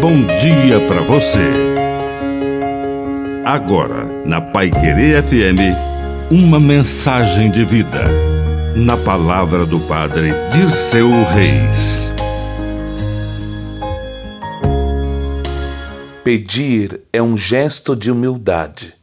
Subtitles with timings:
[0.00, 1.38] bom dia para você.
[3.44, 8.04] Agora, na Pai Querer FM, uma mensagem de vida.
[8.74, 12.10] Na palavra do Padre de seu Reis.
[16.22, 18.94] Pedir é um gesto de humildade.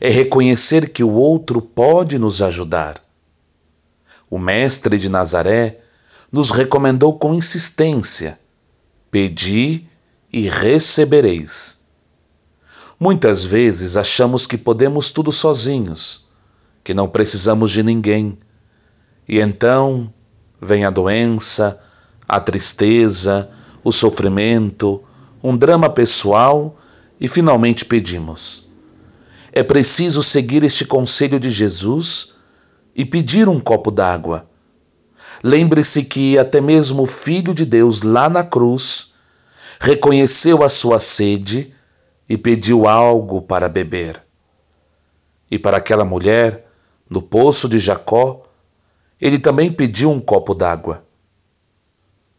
[0.00, 2.94] É reconhecer que o outro pode nos ajudar.
[4.30, 5.80] O Mestre de Nazaré
[6.32, 8.38] nos recomendou com insistência:
[9.10, 9.89] pedi
[10.32, 11.80] e recebereis.
[12.98, 16.26] Muitas vezes achamos que podemos tudo sozinhos,
[16.84, 18.38] que não precisamos de ninguém.
[19.26, 20.12] E então
[20.60, 21.80] vem a doença,
[22.28, 23.50] a tristeza,
[23.82, 25.02] o sofrimento,
[25.42, 26.78] um drama pessoal
[27.18, 28.68] e finalmente pedimos.
[29.52, 32.34] É preciso seguir este conselho de Jesus
[32.94, 34.46] e pedir um copo d'água.
[35.42, 39.09] Lembre-se que até mesmo o Filho de Deus lá na cruz
[39.80, 41.74] reconheceu a sua sede
[42.28, 44.22] e pediu algo para beber.
[45.50, 46.70] E para aquela mulher,
[47.08, 48.42] no poço de Jacó,
[49.18, 51.02] ele também pediu um copo d'água.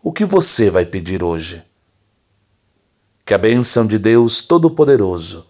[0.03, 1.63] O que você vai pedir hoje?
[3.25, 5.47] Que a bênção de Deus Todo-Poderoso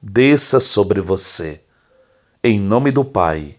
[0.00, 1.60] desça sobre você.
[2.42, 3.58] Em nome do Pai,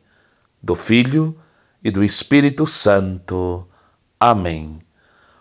[0.61, 1.37] do Filho
[1.83, 3.67] e do Espírito Santo.
[4.19, 4.79] Amém.